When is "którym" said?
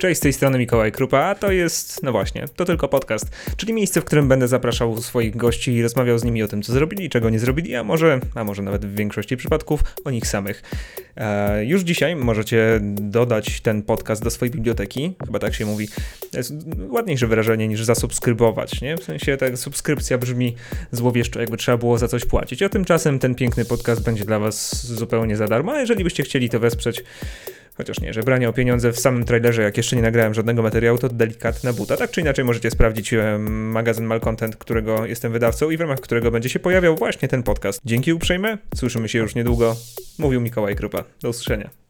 4.04-4.28